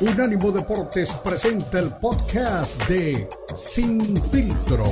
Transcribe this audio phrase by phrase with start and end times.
[0.00, 4.00] Unánimo Deportes presenta el podcast de Sin
[4.30, 4.84] Filtro.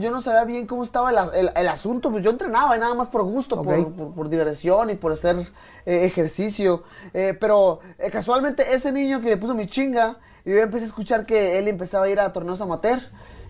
[0.00, 2.94] Yo no sabía bien cómo estaba el, el- el asunto, pues yo entrenaba y nada
[2.94, 5.36] más por gusto, por- por, por diversión y por hacer
[5.86, 6.84] eh, ejercicio.
[7.14, 10.88] Eh, pero eh, casualmente ese niño que le puso mi chinga, y yo empecé a
[10.88, 13.00] escuchar que él empezaba a ir a torneos amateur.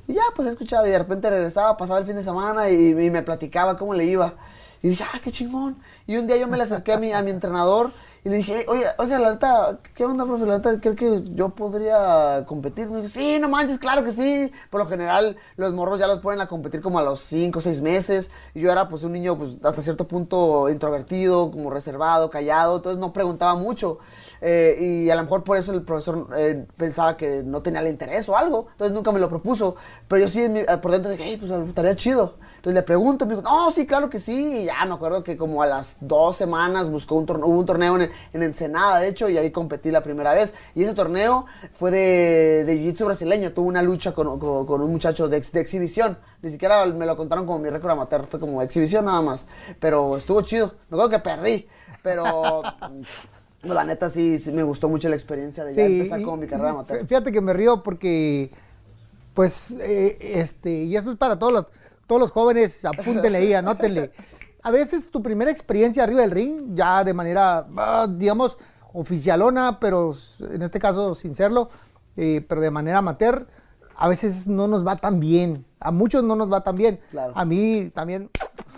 [0.08, 3.22] Y ya, pues escuchaba y de repente regresaba, pasaba el fin de semana y, me
[3.22, 4.34] platicaba cómo le iba.
[4.82, 5.76] Y dije, ah, qué chingón.
[6.06, 7.92] Y un día yo me le acerqué a mi, a mi entrenador
[8.24, 10.46] y le dije, oye, oiga, la neta, ¿qué onda, profe?
[10.46, 12.88] La neta, ¿cree que yo podría competir?
[12.88, 14.50] Me dijo, sí, no manches, claro que sí.
[14.70, 17.62] Por lo general, los morros ya los ponen a competir como a los 5 o
[17.62, 18.30] 6 meses.
[18.54, 22.76] Y yo era, pues, un niño, pues, hasta cierto punto introvertido, como reservado, callado.
[22.76, 23.98] Entonces no preguntaba mucho.
[24.40, 27.88] Eh, y a lo mejor por eso el profesor eh, pensaba que no tenía el
[27.88, 28.68] interés o algo.
[28.72, 29.76] Entonces nunca me lo propuso.
[30.06, 32.34] Pero yo sí, mi- por dentro dije, hey, pues, estaría chido.
[32.56, 34.62] Entonces le pregunto, me dijo, no, sí, claro que sí.
[34.62, 37.66] Y ya me acuerdo que como a las dos semanas buscó un torneo, hubo un
[37.66, 40.54] torneo en, en Ensenada, de hecho, y ahí competí la primera vez.
[40.74, 43.52] Y ese torneo fue de, de jiu-jitsu brasileño.
[43.52, 46.18] Tuve una lucha con, un muchacho de, de exhibición.
[46.42, 49.46] Ni siquiera me lo contaron como mi récord amateur, fue como exhibición nada más.
[49.80, 50.74] Pero estuvo chido.
[50.88, 51.68] Me acuerdo que perdí,
[52.02, 52.62] pero
[53.62, 56.70] la neta sí, sí me gustó mucho la experiencia de ya empezar con mi carrera
[56.70, 57.06] amateur.
[57.06, 58.50] Fíjate que me río porque,
[59.34, 61.66] pues, eh, este, y eso es para todos los,
[62.06, 64.12] todos los jóvenes, apúntenle ahí, anótenle.
[64.62, 68.58] A veces tu primera experiencia arriba del ring, ya de manera, ah, digamos,
[68.92, 71.68] oficialona, pero en este caso sin serlo,
[72.16, 73.46] eh, pero de manera amateur,
[73.96, 75.64] a veces no nos va tan bien.
[75.80, 77.00] A muchos no nos va tan bien.
[77.10, 77.32] Claro.
[77.34, 78.30] A mí también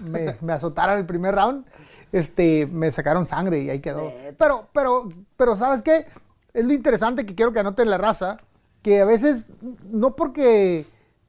[0.03, 1.67] me, me azotaron el primer round,
[2.13, 4.13] este, me sacaron sangre y ahí quedó.
[4.39, 6.07] Pero, pero, pero, ¿sabes qué?
[6.53, 8.39] Es lo interesante que quiero que anoten la raza,
[8.83, 9.45] que a veces,
[9.91, 10.85] no porque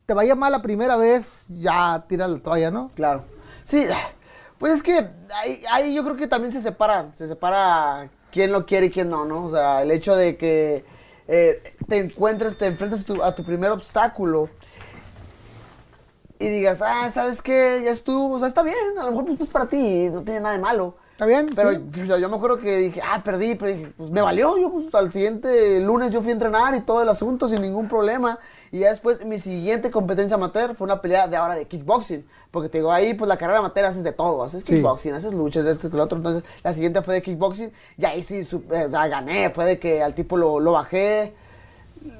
[0.05, 2.91] te vaya mal la primera vez, ya tira la toalla, ¿no?
[2.95, 3.23] Claro.
[3.65, 3.85] Sí,
[4.57, 5.07] pues es que
[5.41, 9.09] ahí, ahí yo creo que también se separa, se separa quién lo quiere y quién
[9.09, 9.45] no, ¿no?
[9.45, 10.83] O sea, el hecho de que
[11.27, 14.49] eh, te encuentres, te enfrentes tu- a tu primer obstáculo
[16.41, 17.81] y digas, ah, ¿sabes qué?
[17.85, 20.21] Ya estuvo, o sea, está bien, a lo mejor pues no es para ti, no
[20.23, 20.95] tiene nada de malo.
[21.11, 21.51] ¿Está bien?
[21.55, 21.79] Pero Sí.
[22.19, 24.57] yo me acuerdo que dije, ah, perdí, pero dije, pues me valió.
[24.57, 27.87] Yo, pues al siguiente lunes yo fui a entrenar y todo el asunto sin ningún
[27.87, 28.39] problema.
[28.71, 32.25] Y ya después, mi siguiente competencia amateur fue una pelea de ahora de kickboxing.
[32.49, 34.43] Porque te digo, ahí, pues la carrera amateur haces de todo.
[34.43, 34.73] Haces Sí.
[34.73, 36.17] kickboxing, haces luchas, esto y lo otro.
[36.17, 37.71] Entonces, la siguiente fue de kickboxing.
[37.99, 39.51] Y ahí sí, su- o sea, gané.
[39.51, 41.35] Fue de que al tipo lo, lo bajé.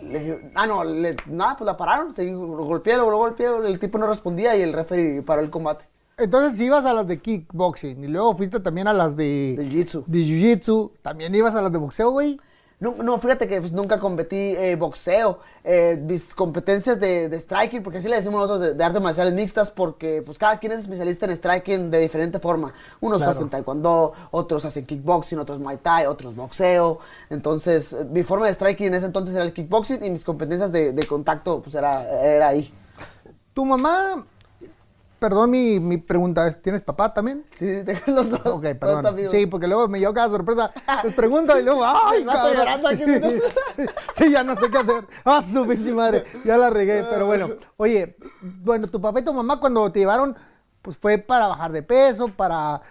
[0.03, 2.14] Le ah, no, le- nada, pues la pararon.
[2.18, 3.47] Lo golpeé, luego lo golpeé.
[3.66, 5.86] El tipo no respondía y el referee paró el combate.
[6.18, 10.03] Entonces ibas a las de kickboxing y luego fuiste también a las de, De jiu-jitsu.
[10.06, 12.40] de jiu-jitsu, también ibas a las de boxeo, güey.
[12.81, 15.40] No, no, fíjate que pues, nunca competí eh, boxeo.
[15.64, 19.34] Eh, mis competencias de, de striking, porque así le decimos nosotros de, de artes marciales
[19.34, 22.74] mixtas, porque pues cada quien es especialista en striking de diferente forma.
[23.00, 23.31] Unos Claro.
[23.34, 26.97] hacen taekwondo, otros hacen kickboxing, otros muay thai, otros boxeo.
[27.30, 30.91] Entonces, mi forma de striking en ese entonces era el kickboxing y mis competencias de,
[30.91, 32.74] de contacto pues era, era ahí.
[33.53, 34.25] Tu mamá,
[35.22, 37.46] perdón mi, mi pregunta, ¿tienes papá también?
[37.56, 38.42] Sí, tengo los dos.
[38.44, 39.16] Ok, perdón.
[39.30, 40.74] Sí, porque luego me llevo cada sorpresa.
[41.04, 42.54] Les pregunto y luego, ¡ay, cabrón!
[42.58, 43.30] llorando aquí, ¿no?
[44.16, 45.06] Sí, ya no sé qué hacer.
[45.24, 46.24] ¡Ah, su pinche madre!
[46.44, 47.50] Ya la regué, pero bueno.
[47.78, 50.36] Oye, bueno, tu papá y tu mamá cuando te llevaron,
[50.82, 52.82] pues fue para bajar de peso, para,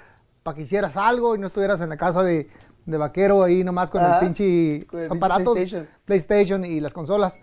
[0.44, 2.48] para que hicieras algo y no estuvieras en la casa de,
[2.86, 5.88] de vaquero ahí nomás con Ajá, el pinche con el aparatos, PlayStation.
[6.04, 7.36] PlayStation y las consolas.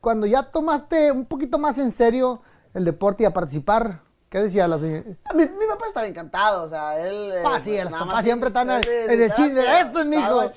[0.00, 2.40] Cuando ya tomaste un poquito más en serio
[2.78, 4.00] el deporte y a participar,
[4.30, 5.02] ¿qué decía la señora?
[5.34, 7.32] Mi, mi papá estaba encantado, o sea, él...
[7.34, 8.82] eh, Ah, sí, los nada papás siempre están en-
[9.22, 10.50] el chisme, ¡eso es mi hijo!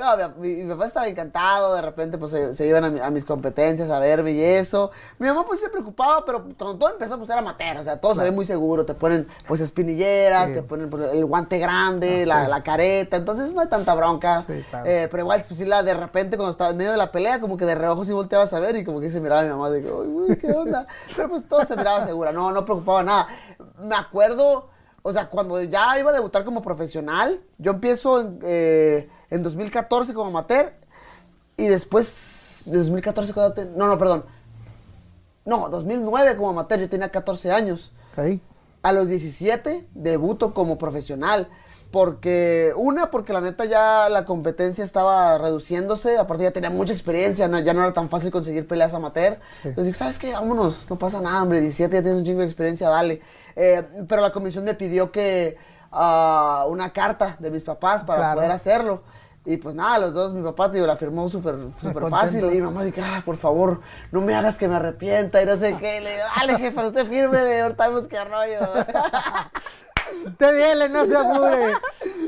[0.00, 3.10] No, mi, mi- papá estaba encantado, de repente pues se, se iban a, mi- a
[3.10, 4.90] mis competencias a verme y eso.
[5.18, 8.14] Mi mamá pues se preocupaba, pero cuando todo empezó pues era amateur, o sea, todo
[8.14, 10.54] se ve muy seguro, te ponen pues espinilleras, Sí.
[10.54, 12.50] te ponen pues, el guante grande, Ah, la, sí.
[12.50, 14.42] la careta, entonces no hay tanta bronca.
[14.46, 14.86] Sí, claro.
[14.88, 17.40] Eh, pero igual pues sí, la, de repente cuando estaba en medio de la pelea,
[17.40, 19.50] como que de reojo sí volteabas a ver y como que se miraba a mi
[19.50, 20.86] mamá de que, "Ay, güey, ¿qué onda?
[21.14, 23.28] Pero pues todo se miraba segura, no, no preocupaba nada.
[23.78, 24.68] Me acuerdo,
[25.02, 30.12] o sea, cuando ya iba a debutar como profesional, yo empiezo en, eh, en 2014
[30.14, 30.72] como amateur
[31.56, 34.24] y después, de 2014, cuando te- no, no, perdón.
[35.44, 37.92] No, 2009 como amateur, yo tenía 14 años.
[38.16, 38.40] Ok.
[38.82, 41.48] A los 17 debuto como profesional.
[41.90, 47.48] Porque, una, porque la neta ya la competencia estaba reduciéndose, aparte ya tenía mucha experiencia,
[47.48, 49.38] no- ya no era tan fácil conseguir peleas amateur.
[49.64, 50.32] Entonces dije, ¿sabes qué?
[50.32, 53.20] Vámonos, no pasa nada, hombre, 17 ya tienes un chingo de experiencia, dale.
[53.56, 55.56] Eh, pero la comisión me pidió que
[55.90, 58.34] ah, una carta de mis papás para Claro.
[58.36, 59.02] poder hacerlo.
[59.44, 62.08] Y pues nada, los dos, mi papá, tío, la firmó súper Contento.
[62.10, 62.44] fácil.
[62.44, 63.80] Y mi mamá dije, ah, por favor,
[64.12, 66.00] no me hagas que me arrepienta y no sé qué.
[66.02, 68.60] Le digo, dale, jefa, usted firme, ahorita vemos qué rollo.
[70.38, 71.74] Te dile, no se apure.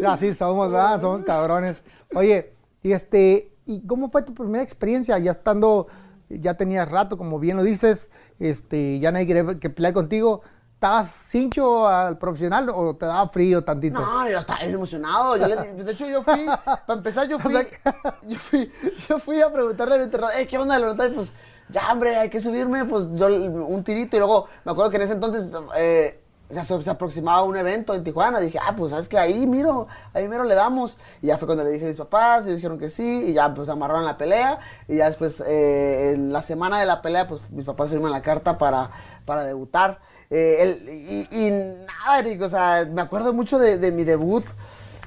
[0.07, 1.01] Así somos, ¿verdad?
[1.01, 1.83] Somos cabrones.
[2.15, 2.53] Oye,
[2.83, 5.19] y este, ¿y cómo fue tu primera experiencia?
[5.19, 5.87] Ya estando,
[6.29, 8.09] ya tenías rato, como bien lo dices,
[8.39, 10.43] este, ya nadie quería que pelear contigo.
[10.75, 14.01] ¿Estabas cincho al profesional o te daba frío tantito?
[14.01, 15.37] No, yo estaba bien emocionado.
[15.37, 17.55] Yo le- de hecho, yo fui, para empezar, yo fui,
[18.27, 18.73] yo fui,
[19.09, 20.77] yo fui a preguntarle al entrenador, "Eh, ¿qué onda?
[20.81, 21.33] Le pregunté, pues,
[21.69, 24.17] ya, hombre, hay que subirme, pues, yo un tirito.
[24.17, 26.21] Y luego, me acuerdo que en ese entonces, eh,
[26.53, 28.41] se, se aproximaba un evento en Tijuana.
[28.41, 29.19] Dije, ah, pues, ¿sabes qué?
[29.19, 30.99] Ahí, miro, ahí miro le damos.
[31.21, 33.53] Y ya fue cuando le dije a mis papás, ellos dijeron que sí, y ya,
[33.55, 34.59] pues, amarraron la pelea.
[34.89, 38.23] Y ya después, eh, en la semana de la pelea, pues, mis papás firman la
[38.23, 38.91] carta para,
[39.25, 40.01] para debutar.
[40.31, 44.45] Eh, el- y, y nada, Eric, o sea, me acuerdo mucho de, de mi debut.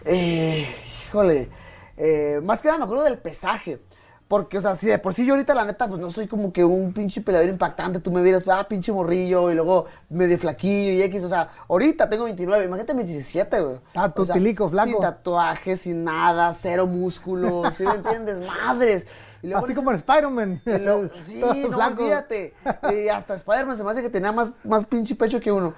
[0.05, 0.67] Eh,
[1.07, 1.49] híjole,
[1.97, 3.79] eh, más que nada me acuerdo del pesaje.
[4.27, 6.51] Porque, o sea, si de por sí yo ahorita, la neta, pues no soy como
[6.51, 7.99] que un pinche peleador impactante.
[7.99, 11.23] Tú me vieras, ah, pinche morrillo, y luego medio flaquillo y X.
[11.23, 13.79] O sea, ahorita tengo 29, imagínate mis 17, güey.
[13.93, 14.89] Ah, tu O sea, tilico, flaco.
[14.89, 18.39] Sin tatuajes, sin nada, cero músculo, ¿sí me entiendes?
[18.65, 19.05] Madres.
[19.45, 20.61] Y luego Así como en Spider-Man.
[21.21, 22.55] sí, Todos no, olvídate.
[22.91, 25.75] Y hasta Spider-Man se me hace que tenía más, más pinche pecho que uno.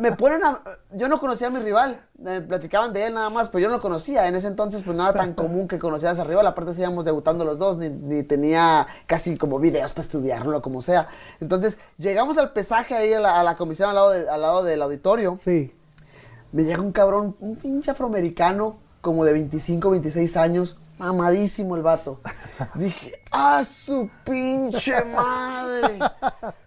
[0.00, 0.60] Me ponen a...
[0.90, 2.00] Yo no conocía a mi rival.
[2.26, 4.26] eh, platicaban de él nada más, pero yo no lo conocía.
[4.26, 6.44] En ese entonces, pues no era tan común que conocieras al rival.
[6.46, 11.06] Aparte, íbamos debutando los dos, ni, ni tenía casi como videos para estudiarlo, como sea.
[11.38, 14.64] Entonces, llegamos al pesaje ahí a la, a la comisión al lado, de- al lado
[14.64, 15.38] del auditorio.
[15.40, 15.72] Sí.
[16.50, 22.20] Me llega un cabrón, un pinche afroamericano, como de 25, 26 años, mamadísimo el vato.
[22.74, 25.98] Dije, ¡ah, su pinche madre!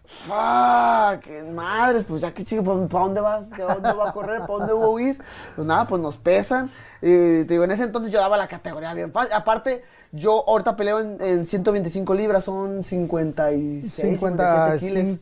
[0.05, 1.51] ¡Fuck!
[1.53, 3.45] Madres, pues ya que chico, ¿para dónde vas?
[3.45, 4.39] ¿Para dónde va a correr?
[4.41, 5.23] ¿Para dónde voy a ir?
[5.55, 6.69] Pues nada, pues nos pesan.
[7.01, 9.33] Y te digo, en ese entonces yo daba la categoría bien fácil.
[9.33, 15.19] Aparte, yo ahorita peleo en, en 125 libras, son 56, 57 kilos.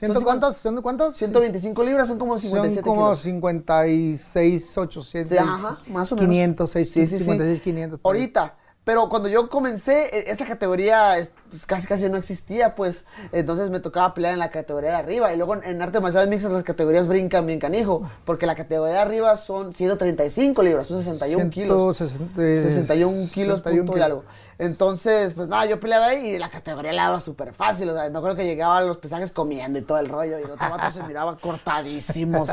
[0.00, 0.06] 55.
[0.06, 0.56] ¿Ciento Son cuántos?
[0.56, 1.16] ¿Ciento cuántos?
[1.16, 3.20] 125 libras son como Son 57 como kilos.
[3.20, 5.28] 56, 800.
[5.30, 6.30] Sí, ajá, más o menos.
[6.30, 7.24] 500, Sí, 600, sí, sí.
[7.24, 8.00] 56, 500.
[8.00, 8.22] por ahí.
[8.22, 8.56] Ahorita.
[8.82, 13.04] Pero cuando yo comencé, e- esa categoría es- pues, casi casi no existía, pues.
[13.30, 15.32] Entonces me tocaba pelear en la categoría de arriba.
[15.32, 18.02] Y luego en, en artes marciales mixtas las categorías brincan bien canijo.
[18.24, 21.96] Porque la categoría de arriba son 135 libras, son 61 kilos.
[21.98, 24.24] 160, 61 kilos, 61 punto y algo.
[24.58, 27.88] Entonces, pues nada, yo peleaba ahí y la categoría la daba súper fácil.
[27.90, 30.38] O sea, me acuerdo que llegaba a los pesajes comiendo y todo el rollo.
[30.38, 32.44] Y el otro vato se miraba cortadísimo.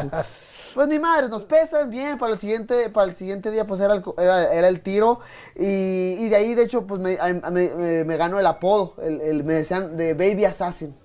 [0.78, 2.20] Pues ni madre, nos pesan bien.
[2.20, 5.22] Para el siguiente, para el siguiente día, pues era el, era, el tiro.
[5.56, 7.16] Y, de ahí, de hecho, pues me,
[8.16, 8.94] ganó el apodo.
[9.02, 10.96] El, me decían de Baby Assassin.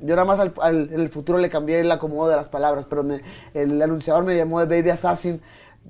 [0.00, 0.54] Yo nada más al,
[0.92, 3.04] en el futuro le cambié el acomodo de las palabras, pero
[3.52, 5.40] el anunciador me llamó de Baby Assassin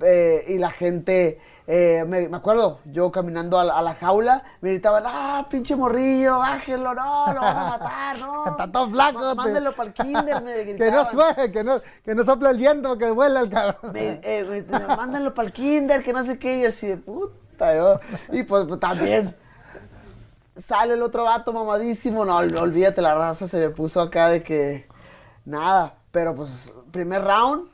[0.01, 4.41] eh, y la gente, eh, me, me acuerdo, yo caminando a la, a la jaula,
[4.61, 8.45] me gritaban, ah, pinche morrillo, bájenlo, no, lo van a matar, no.
[8.51, 10.77] Está todo flaco, má- te- Mándenlo para el kinder, me gritaban.
[10.77, 13.91] Que no suene, que no, que no sople el viento, que vuela el cabrón.
[13.91, 17.75] Me, eh, me- mándenlo para el kinder, que no sé qué, y así de puta,
[17.75, 17.99] yo.
[18.31, 19.35] Y pues, pues, también
[20.55, 24.41] sale el otro vato mamadísimo, no, ol- olvídate, la raza se le puso acá de
[24.41, 24.87] que
[25.45, 27.67] nada, pero pues primer round,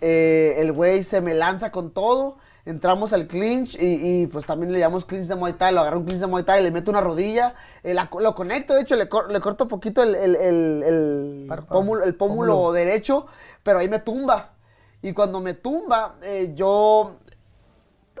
[0.00, 4.72] eh, el güey se me lanza con todo, entramos al clinch y, y, pues también
[4.72, 6.90] le llamamos clinch de Muay Thai, lo agarro un clinch de Muay Thai, le meto
[6.90, 10.36] una rodilla, eh, la lo conecto, de hecho le, cor- le corto poquito el, el,
[10.36, 11.80] el, el Párpado.
[11.80, 12.72] pómulo, el pómulo Pómulo.
[12.72, 13.26] derecho,
[13.62, 14.50] pero ahí me tumba.
[15.02, 17.16] Y cuando me tumba, eh, yo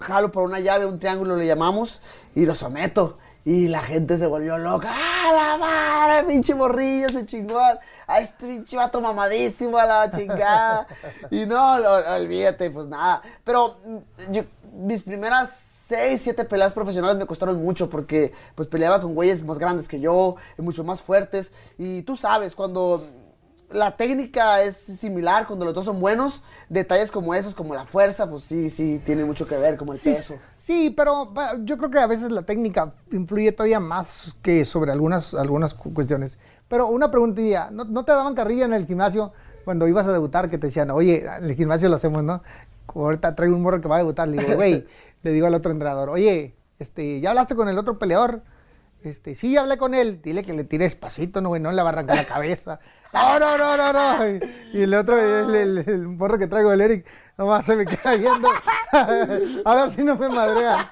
[0.00, 2.00] jalo por una llave, un triángulo le llamamos,
[2.34, 3.18] y lo someto.
[3.44, 4.88] Y la gente se volvió loca.
[4.92, 6.24] ¡Ah, la madre!
[6.28, 7.58] Pinche morrillo, se chingó.
[8.06, 10.86] A este pinche vato mamadísimo a la chingada.
[11.30, 13.20] y no, lo- olvídate, pues nada.
[13.44, 14.44] Pero mm, yo-
[14.74, 19.58] mis primeras seis, siete peleas profesionales me costaron mucho porque pues peleaba con güeyes más
[19.58, 21.50] grandes que yo, mucho más fuertes.
[21.78, 23.04] Y tú sabes, cuando
[23.70, 28.30] la técnica es similar, cuando los dos son buenos, detalles como esos, como la fuerza,
[28.30, 30.36] pues sí, sí, tiene mucho que ver, como el Sí, peso.
[30.62, 31.32] Sí, pero
[31.64, 35.92] yo creo que a veces la técnica influye todavía más que sobre algunas, algunas cu-
[35.92, 36.38] cuestiones.
[36.68, 39.32] Pero una preguntilla, ¿no, no te daban carrilla en el gimnasio
[39.64, 42.44] cuando ibas a debutar que te decían, oye, en el gimnasio lo hacemos, ¿no?
[42.94, 44.86] Ahorita traigo un morro que va a debutar, le digo, güey,
[45.24, 48.42] le digo al otro entrenador, oye, este, ¿ya hablaste con el otro peleador?
[49.02, 51.88] Este, sí, hablé con él, dile que le tire despacito, no, güey, no le va
[51.88, 52.78] a arrancar la cabeza.
[53.12, 54.26] No, no, no, no, no.
[54.72, 57.04] Y el otro, el, el, el morro que traigo, el Eric,
[57.36, 58.48] nomás se me queda viendo.
[59.64, 60.90] a ver si no me madrea.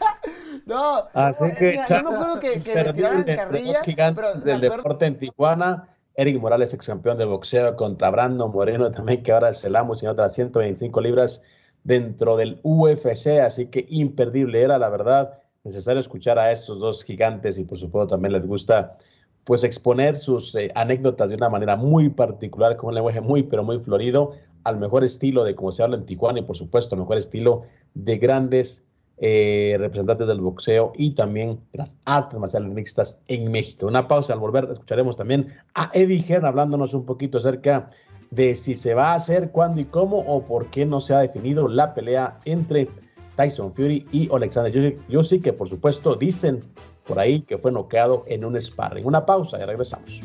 [0.66, 3.80] No, Así que, mira, yo me acuerdo que, que me tiraron carrilla,
[4.14, 5.88] pero del deporte en Tijuana.
[6.14, 9.94] Eric Morales, ex campeón de boxeo, contra Brando Moreno, también que ahora es el amo,
[9.94, 11.42] señor las 125 libras.
[11.82, 17.58] dentro del UFC, así que imperdible era, la verdad, necesario escuchar a estos dos gigantes
[17.58, 18.98] y por supuesto también les gusta
[19.44, 23.64] pues exponer sus eh, anécdotas de una manera muy particular, con un lenguaje muy, pero
[23.64, 27.00] muy florido, al mejor estilo de como se habla en Tijuana y por supuesto al
[27.00, 27.62] mejor estilo
[27.94, 28.84] de grandes
[29.22, 33.86] eh, representantes del boxeo y también de las artes marciales mixtas en México.
[33.86, 37.90] Una pausa, al volver escucharemos también a Eddie Hearn hablándonos un poquito acerca
[38.30, 41.18] de si se va a hacer, cuándo y cómo o por qué no se ha
[41.18, 42.88] definido la pelea entre
[43.36, 46.62] Tyson Fury y Alexander Usyk, que por supuesto dicen
[47.06, 49.04] por ahí que fue noqueado en un sparring.
[49.04, 50.22] Una pausa y regresamos.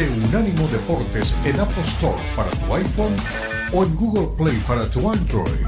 [0.00, 3.14] De Unánimo Deportes en Apple Store para tu iPhone
[3.74, 5.66] o en Google Play para tu Android.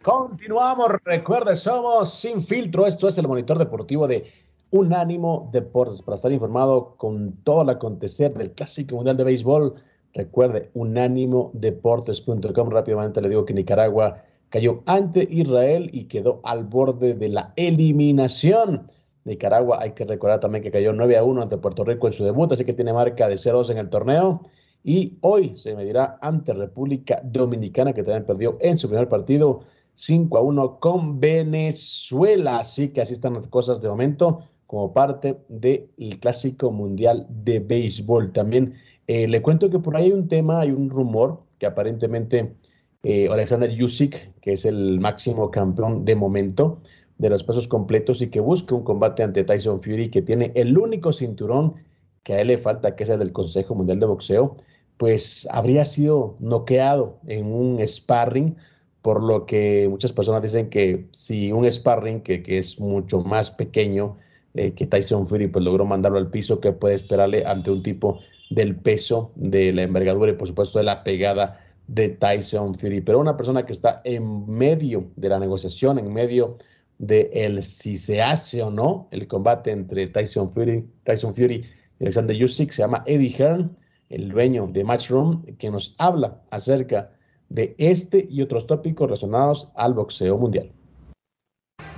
[0.00, 6.30] Continuamos, recuerde, somos Sin Filtro, esto es el monitor deportivo de Unánimo Deportes, para estar
[6.30, 9.76] informado con todo el acontecer del Clásico Mundial de Béisbol.
[10.12, 12.68] Recuerde, unánimodeportes.com.
[12.68, 18.86] Rápidamente le digo que Nicaragua cayó ante Israel y quedó al borde de la eliminación.
[19.24, 22.24] Nicaragua, hay que recordar también que cayó 9 a 1 ante Puerto Rico en su
[22.24, 24.42] debut, así que tiene marca de 0-2 en el torneo.
[24.84, 29.60] Y hoy se medirá ante República Dominicana, que también perdió en su primer partido
[29.94, 32.58] 5 a 1 con Venezuela.
[32.58, 35.88] Así que así están las cosas de momento como parte del
[36.20, 38.32] Clásico Mundial de Béisbol.
[38.32, 38.74] También
[39.06, 42.54] eh, le cuento que por ahí hay un tema, hay un rumor que aparentemente
[43.02, 46.80] eh, Alexander Yusik, que es el máximo campeón de momento
[47.16, 50.76] de los pesos completos y que busca un combate ante Tyson Fury, que tiene el
[50.76, 51.76] único cinturón
[52.22, 54.56] que a él le falta, que es el del Consejo Mundial de Boxeo,
[54.98, 58.54] pues habría sido noqueado en un sparring
[59.00, 63.50] por lo que muchas personas dicen que si un sparring que, que es mucho más
[63.50, 64.18] pequeño
[64.54, 68.20] eh, que Tyson Fury, pues logró mandarlo al piso, que puede esperarle ante un tipo
[68.50, 73.00] del peso, de la envergadura y por supuesto de la pegada de Tyson Fury.
[73.00, 76.58] Pero una persona que está en medio de la negociación, en medio
[76.98, 81.64] de el si se hace o no el combate entre Tyson Fury, Tyson Fury
[81.98, 83.76] y Alexander Usyk, se llama Eddie Hearn,
[84.08, 87.10] el dueño de Matchroom, que nos habla acerca
[87.48, 90.72] de este y otros tópicos relacionados al boxeo mundial.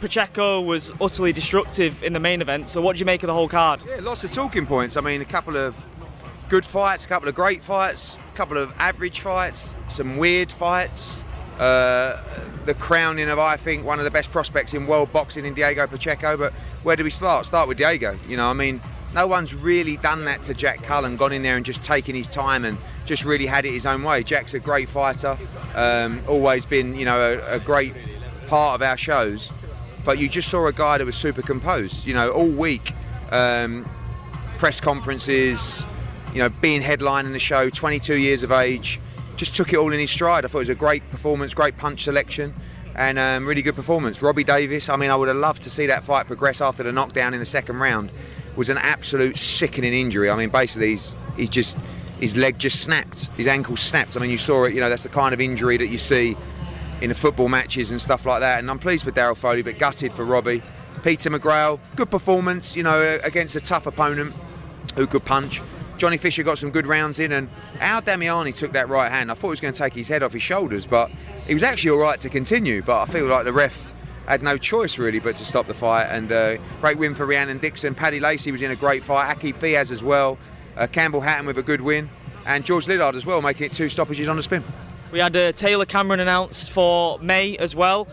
[0.00, 3.34] Pacheco was utterly destructive in the main event, so what do you make of the
[3.34, 3.80] whole card?
[3.86, 4.96] Yeah, lots of talking points.
[4.96, 5.76] I mean, a couple of
[6.48, 11.22] good fights, a couple of great fights, a couple of average fights, some weird fights.
[11.58, 12.22] Uh,
[12.64, 15.86] the crowning of, I think, one of the best prospects in world boxing in Diego
[15.86, 16.36] Pacheco.
[16.36, 16.52] But
[16.82, 17.44] where do we start?
[17.44, 18.18] Start with Diego.
[18.26, 18.80] You know, I mean,
[19.14, 22.28] no one's really done that to Jack Cullen, gone in there and just taken his
[22.28, 24.22] time and just really had it his own way.
[24.22, 25.36] Jack's a great fighter,
[25.74, 27.92] um, always been, you know, a, a, great
[28.46, 29.52] part of our shows.
[30.04, 32.92] But you just saw a guy that was super composed, you know, all week.
[33.30, 33.84] Um,
[34.56, 35.84] press conferences,
[36.32, 39.00] you know, being headlining the show, 22 years of age,
[39.36, 40.44] just took it all in his stride.
[40.44, 42.54] I thought it was a great performance, great punch selection.
[42.94, 44.20] And um, really good performance.
[44.20, 46.92] Robbie Davis, I mean, I would have loved to see that fight progress after the
[46.92, 48.10] knockdown in the second round
[48.56, 50.28] was an absolute sickening injury.
[50.28, 51.78] I mean, basically, he's, he's just
[52.20, 54.16] his leg just snapped, his ankle snapped.
[54.16, 54.74] I mean, you saw it.
[54.74, 56.36] You know, that's the kind of injury that you see
[57.00, 58.58] in the football matches and stuff like that.
[58.58, 60.62] And I'm pleased for Daryl Foley, but gutted for Robbie.
[61.02, 62.76] Peter McGrail, good performance.
[62.76, 64.34] You know, against a tough opponent
[64.96, 65.62] who could punch.
[65.98, 69.30] Johnny Fisher got some good rounds in, and Al Damiani took that right hand.
[69.30, 71.10] I thought he was going to take his head off his shoulders, but
[71.46, 72.82] he was actually all right to continue.
[72.82, 73.90] But I feel like the ref
[74.26, 76.04] had no choice really but to stop the fight.
[76.04, 77.94] And uh, great win for Rhiannon Dixon.
[77.94, 79.30] Paddy Lacey was in a great fight.
[79.30, 80.38] Aki Fiaz as well.
[80.76, 82.08] Uh, Campbell Hatton with a good win.
[82.46, 84.64] And George Lillard as well, making it two stoppages on the spin.
[85.12, 88.08] We had uh, Taylor Cameron announced for May as well.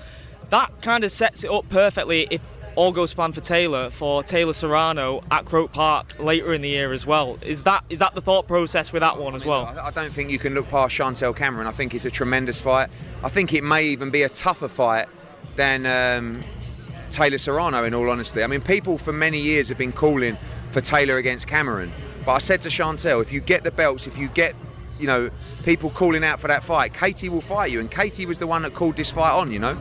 [0.50, 2.42] That kind of sets it up perfectly if
[2.76, 6.94] all goes plan for Taylor for Taylor Serrano at Croke Park later in the year
[6.94, 7.40] as well.
[7.42, 9.66] Is that is that the thought process with that one as well?
[9.66, 11.68] I don't think you can look past Chantel Cameron.
[11.68, 12.90] I think it's a tremendous fight.
[13.24, 15.08] I think it may even be a tougher fight
[15.56, 16.44] than um,
[17.12, 18.44] Taylor Serrano, in all honesty.
[18.44, 20.38] I mean, people for many years have been calling
[20.72, 21.92] for Taylor against Cameron.
[22.26, 24.54] But I said to Chantel, if you get the belts, if you get,
[25.00, 25.30] you know,
[25.64, 27.80] people calling out for that fight, Katie will fight you.
[27.80, 29.78] And Katie was the one that called this fight on, you know.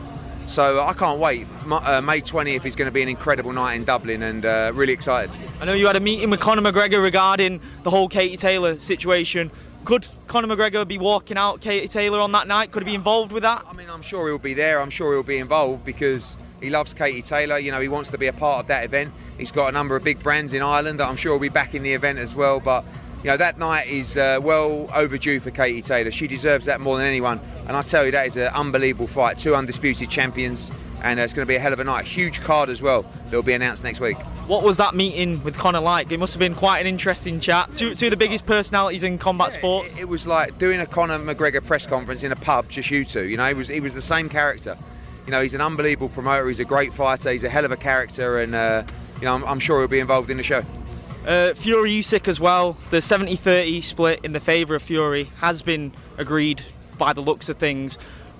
[0.47, 1.45] So I can't wait.
[1.69, 4.93] Uh, May 20th is going to be an incredible night in Dublin and uh, really
[4.93, 5.29] excited.
[5.59, 9.51] I know you had a meeting with Conor McGregor regarding the whole Katie Taylor situation.
[9.83, 12.71] Could Conor McGregor be walking out Katie Taylor on that night?
[12.71, 13.65] Could he be involved with that?
[13.69, 14.79] I mean, I'm sure he'll be there.
[14.79, 17.59] I'm sure he'll be involved because He loves Katie Taylor.
[17.59, 19.13] You know, he wants to be a part of that event.
[19.37, 21.75] He's got a number of big brands in Ireland that I'm sure will be back
[21.75, 22.59] in the event as well.
[22.59, 22.83] But
[23.27, 26.11] you know, that night is uh, well overdue for Katie Taylor.
[26.11, 27.41] She deserves that more than anyone.
[27.67, 29.37] And I tell you, that is an unbelievable fight.
[29.37, 30.71] Two undisputed champions,
[31.03, 32.05] and uh, it's going to be a hell of a night.
[32.05, 34.15] Huge card as well that will be announced next week.
[34.47, 36.09] What was that meeting with Conor like?
[36.09, 37.75] It must have been quite an interesting chat.
[37.75, 39.97] Two, two of the biggest personalities in combat Yeah, sports.
[39.97, 43.03] It, it was like doing a Conor McGregor press conference in a pub, just you
[43.03, 43.25] two.
[43.25, 44.77] You know, he was he was the same character.
[45.25, 46.47] You know, he's an unbelievable promoter.
[46.47, 47.33] He's a great fighter.
[47.33, 48.83] He's a hell of a character, and uh,
[49.19, 50.63] you know, I'm, I'm sure he'll be involved in the show.
[51.27, 52.77] Uh, Fury Usyk as well.
[52.89, 56.63] The 70-30 split in the favour of Fury has been agreed
[56.97, 57.95] by the looks of things.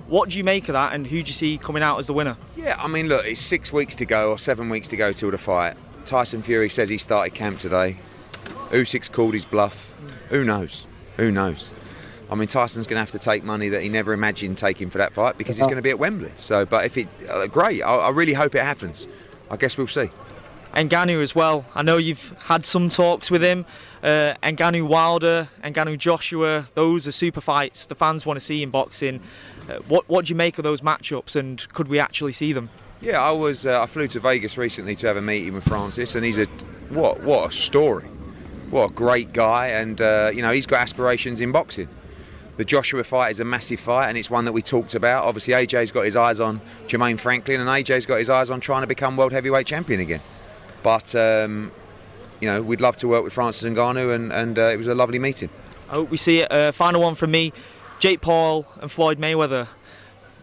[0.08, 2.14] What do you make of that, and who do you see coming out as the
[2.14, 2.38] winner?
[2.56, 5.32] Yeah, I mean, look, it's six weeks to go or seven weeks to go till
[5.32, 5.76] the fight.
[6.06, 7.98] Tyson Fury says he started camp today.
[8.70, 9.94] Usyk's called his bluff.
[10.30, 10.86] Who knows?
[11.18, 11.74] Who knows?
[12.32, 14.98] I mean, Tyson's going to have to take money that he never imagined taking for
[15.00, 16.32] that fight because he's going to be at Wembley.
[16.38, 17.82] So, but if it, uh, great.
[17.82, 19.10] I, I really hope it happens.
[19.52, 20.10] I guess we'll see.
[20.78, 21.66] Ngannou as well.
[21.74, 23.66] I know you've had some talks with him.
[24.04, 26.68] Uh, Ngannou Wilder, Ngannou Joshua.
[26.76, 29.20] Those are super fights the fans want to see in boxing.
[29.68, 32.70] Uh, what what do you make of those matchups, and could we actually see them?
[33.02, 33.66] Yeah, I was.
[33.66, 36.46] Uh, I flew to Vegas recently to have a meeting with Francis, and he's a
[36.90, 37.22] what?
[37.22, 38.06] What a story!
[38.70, 41.90] What a great guy, and uh, you know he's got aspirations in boxing.
[42.58, 45.26] The Joshua fight is a massive fight, and it's one that we talked about.
[45.26, 48.82] Obviously, AJ's got his eyes on Jermaine Franklin, and AJ's got his eyes on trying
[48.82, 50.22] to become world heavyweight champion again.
[50.84, 51.72] But um,
[52.40, 54.96] you know, we'd love to work with Francis Ngannou, and, and uh, it was a
[54.96, 55.50] lovely meeting.
[55.90, 56.52] I hope we see it.
[56.52, 57.54] Uh, final one from me:
[58.00, 59.68] Jake Paul and Floyd Mayweather.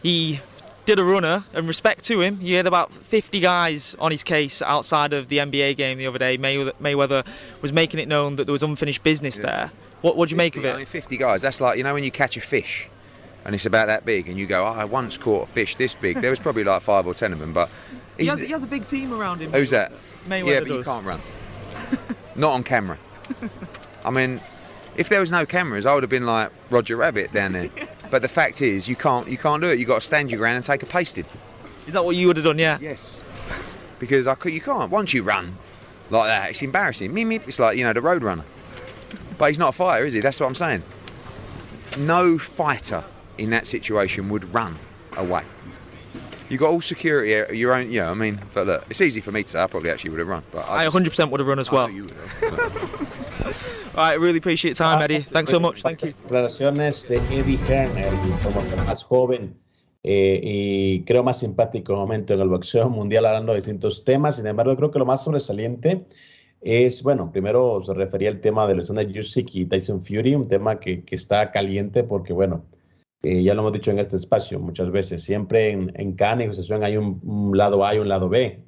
[0.02, 0.40] He
[0.84, 2.38] did a runner, and respect to him.
[2.38, 6.18] He had about 50 guys on his case outside of the NBA game the other
[6.18, 6.36] day.
[6.36, 7.26] Mayweather, Mayweather
[7.62, 9.72] was making it known that there was unfinished business there.
[10.02, 10.88] What do you make of I mean, it?
[10.88, 11.40] 50 guys.
[11.40, 12.90] That's like you know when you catch a fish,
[13.46, 15.94] and it's about that big, and you go, oh, "I once caught a fish this
[15.94, 17.70] big." There was probably like five or ten of them, but
[18.18, 19.52] He has, he has a big team around him.
[19.52, 19.92] Who's that?
[20.28, 21.20] Mayweather yeah, but you can't run.
[22.36, 22.98] Not on camera.
[24.04, 24.40] I mean,
[24.96, 27.70] if there was no cameras, I would have been like Roger Rabbit down there.
[28.10, 29.26] But the fact is, you can't.
[29.26, 29.78] You can't do it.
[29.80, 31.24] You got to stand your ground and take a pasting.
[31.88, 32.58] Is that what you would have done?
[32.60, 32.78] Yeah.
[32.80, 33.20] Yes.
[33.98, 34.88] Because I could, you can't.
[34.88, 35.58] Once you run
[36.10, 37.12] like that, it's embarrassing.
[37.12, 37.48] Meep, meep.
[37.48, 38.44] It's like you know the road runner.
[39.36, 40.20] But he's not a fighter, is he?
[40.20, 40.84] That's what I'm saying.
[41.98, 43.02] No fighter
[43.36, 44.78] in that situation would run
[45.16, 45.42] away.
[46.48, 47.90] You got all security, your own.
[47.90, 49.62] Yeah, I mean, but look, it's easy for me to say.
[49.62, 51.88] I probably actually would have run, but I 100% would have run as well.
[51.88, 53.96] you would have.
[53.96, 55.22] All right, really appreciate your time, Eddie.
[55.22, 55.82] Thanks so much.
[55.82, 56.14] Thank you.
[56.28, 59.56] Declaraciones de Eddie Hearn, el más joven
[60.02, 64.36] eh, y creo más simpático momento en el boxeo mundial hablando de distintos temas.
[64.36, 66.04] Sin embargo, creo que lo más sobresaliente
[66.60, 70.78] es, bueno, primero se refería al tema de Alexander Usyk y Tyson Fury, un tema
[70.78, 72.64] que, que está caliente porque, bueno,
[73.24, 76.84] eh, ya lo hemos dicho en este espacio muchas veces, siempre en, en cada negociación
[76.84, 78.60] hay un, lado A y un lado B.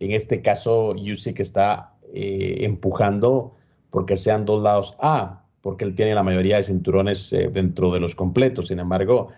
[0.00, 3.54] En este caso, Usyk está eh, empujando
[3.90, 8.00] porque sean dos lados A, porque él tiene la mayoría de cinturones eh, dentro de
[8.00, 8.68] los completos.
[8.68, 9.28] Sin embargo,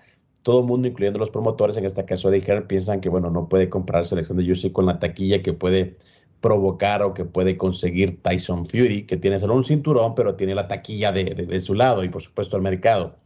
[0.42, 3.48] todo el mundo, incluyendo los promotores, en este caso de Hearn, piensan que, bueno, no
[3.48, 5.96] puede comprar selección de Usyk con la taquilla que puede
[6.40, 10.68] provocar o que puede conseguir Tyson Fury, que tiene solo un cinturón, pero tiene la
[10.68, 13.16] taquilla de- de su lado y, por supuesto, el mercado.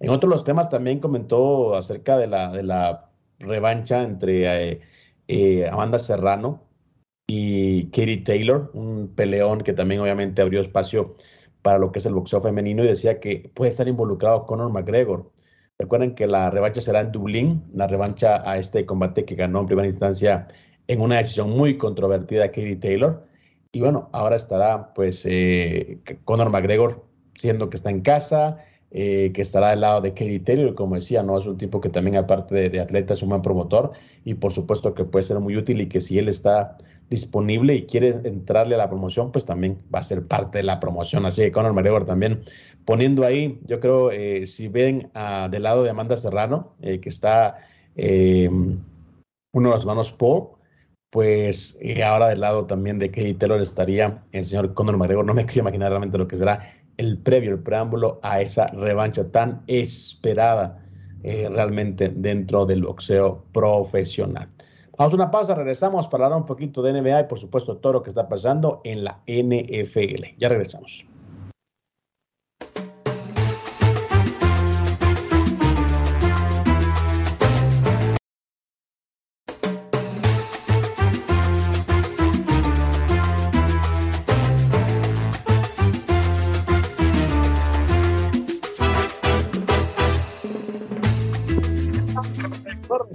[0.00, 4.80] En otros los temas también comentó acerca de la, de la revancha entre eh,
[5.28, 6.62] eh, Amanda Serrano
[7.26, 11.14] y Katie Taylor, un peleón que también obviamente abrió espacio
[11.62, 15.30] para lo que es el boxeo femenino y decía que puede estar involucrado Conor McGregor.
[15.78, 19.66] Recuerden que la revancha será en Dublín, la revancha a este combate que ganó en
[19.66, 20.48] primera instancia
[20.88, 23.26] en una decisión muy controvertida Katie Taylor.
[23.72, 28.58] Y bueno, ahora estará pues eh, Conor McGregor siendo que está en casa,
[28.92, 31.88] eh, que estará del lado de Katie Taylor, como decía, no es un tipo que
[31.90, 33.92] también aparte de, atleta es un buen promotor
[34.24, 36.76] y por supuesto que puede ser muy útil y que si él está
[37.08, 40.80] disponible y quiere entrarle a la promoción, pues también va a ser parte de la
[40.80, 41.24] promoción.
[41.24, 42.42] Así que Conor McGregor también
[42.84, 47.10] poniendo ahí, yo creo, eh, si ven ah, del lado de Amanda Serrano, eh, que
[47.10, 47.58] está
[47.96, 50.48] uno de los hermanos Paul,
[51.10, 55.24] pues ahora del lado también de Katie Taylor estaría el señor Conor McGregor.
[55.24, 59.26] No me quiero imaginar realmente lo que será el previo, el preámbulo a esa revancha
[59.32, 60.78] tan esperada
[61.22, 64.48] eh, realmente dentro del boxeo profesional.
[64.98, 67.94] Vamos a una pausa, regresamos para hablar un poquito de NBA y por supuesto todo
[67.94, 70.36] lo que está pasando en la NFL.
[70.38, 71.09] Ya regresamos.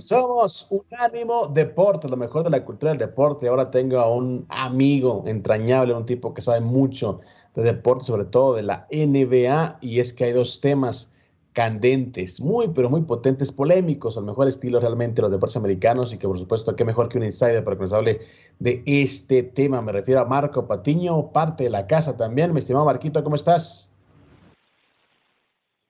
[0.06, 3.48] Somos Unánimo Deporte, lo mejor de la cultura del deporte.
[3.48, 7.22] Ahora tengo a un amigo entrañable, un tipo que sabe mucho
[7.56, 11.12] de deporte, sobre todo de la NBA, y es que hay dos temas
[11.54, 16.28] candentes, muy, pero muy potentes, polémicos, al mejor estilo realmente los deportes americanos, y que
[16.28, 18.20] por supuesto, qué mejor que un insider para que nos hable
[18.60, 19.82] de este tema.
[19.82, 22.54] Me refiero a Marco Patiño, parte de la casa también.
[22.54, 23.92] Mi estimado Marquito, ¿cómo estás?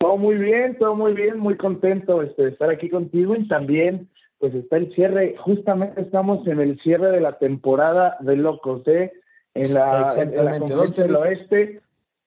[0.05, 4.07] Todo muy bien, todo muy bien, muy contento este, de estar aquí contigo y también
[4.37, 9.11] pues está el cierre, justamente estamos en el cierre de la temporada de Locos, ¿eh?
[9.55, 11.81] En la, en la conferencia del oeste.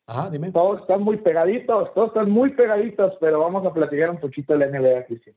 [0.08, 0.50] Ajá, dime.
[0.50, 4.58] Todos están muy pegaditos, todos están muy pegaditos, pero vamos a platicar un poquito de
[4.58, 5.36] la NBA, Cristian.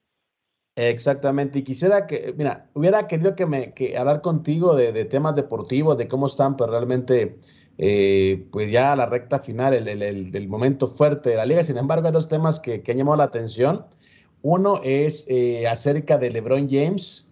[0.76, 5.36] Exactamente, y quisiera que, mira, hubiera querido que me que hablar contigo de, de temas
[5.36, 7.38] deportivos, de cómo están, pues realmente
[7.84, 11.64] eh, pues ya la recta final, el, momento fuerte de la liga.
[11.64, 13.88] Sin embargo, hay dos temas que, han llamado la atención.
[14.44, 17.28] Uno es eh, acerca de LeBron James,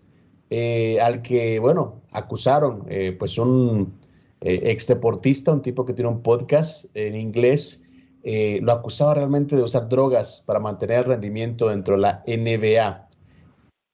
[0.49, 2.88] eh, al que, bueno, acusaron,
[3.19, 3.93] pues un
[4.41, 7.83] ex deportista, un tipo que tiene un podcast en inglés,
[8.23, 13.07] lo acusaba realmente de usar drogas para mantener el rendimiento dentro de la NBA.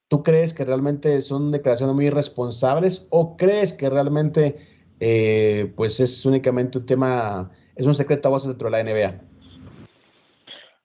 [0.07, 6.25] ¿Tú crees que realmente son declaraciones muy irresponsables o crees que realmente eh, pues es
[6.25, 9.21] únicamente un tema, es un secreto a voces dentro de la NBA.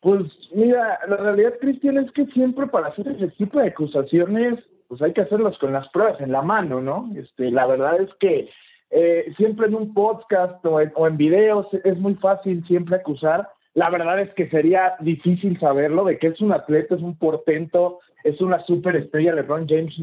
[0.00, 0.22] Pues
[0.54, 5.12] mira, la realidad, Cristian, es que siempre para hacer ese tipo de acusaciones, pues hay
[5.12, 7.10] que hacerlas con las pruebas en la mano, ¿no?
[7.14, 8.48] Este, la verdad es que
[8.90, 13.48] eh, siempre en un podcast o en, o en videos es muy fácil siempre acusar.
[13.74, 18.00] La verdad es que sería difícil saberlo, de que es un atleta, es un portento,
[18.24, 19.94] es una superestrella, LeBron James,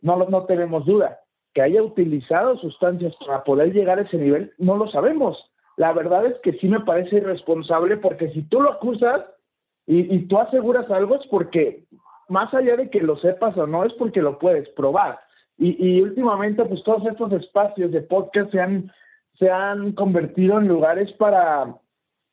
[0.00, 1.21] no, no tenemos duda
[1.54, 5.38] que haya utilizado sustancias para poder llegar a ese nivel, no lo sabemos.
[5.76, 9.22] La verdad es que sí me parece irresponsable porque si tú lo acusas
[9.86, 11.84] y, tú aseguras algo es porque,
[12.28, 15.18] más allá de que lo sepas o no, es porque lo puedes probar.
[15.58, 18.90] Y, últimamente, pues todos estos espacios de podcast se han,
[19.38, 21.76] se han convertido en lugares para,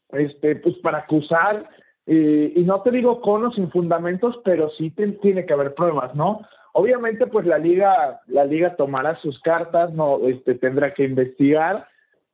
[0.09, 1.69] este, pues para acusar,
[2.07, 6.15] eh, y no te digo con o sin fundamentos, pero sí tiene que haber pruebas,
[6.15, 6.41] ¿no?
[6.79, 11.85] Obviamente, pues la liga, la liga tomará sus cartas, no, este, tendrá que investigar,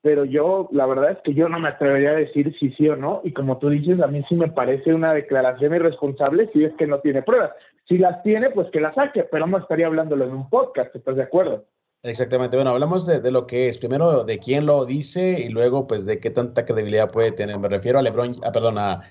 [0.04, 2.96] pero yo, la verdad es que yo no me atrevería a decir si sí o
[2.96, 6.72] no, y como tú dices, a mí sí me parece una declaración irresponsable si es
[6.76, 7.54] que no tiene pruebas.
[7.88, 11.16] Si las tiene, pues que las saque, pero no estaría hablándolo en un podcast, ¿estás
[11.16, 11.66] de acuerdo?
[12.04, 15.88] Exactamente, bueno, hablamos de, de, lo que es, primero de quién lo dice y luego
[15.88, 17.58] pues de qué tanta credibilidad puede tener.
[17.58, 19.02] Me refiero a Lebron, a, perdón, a,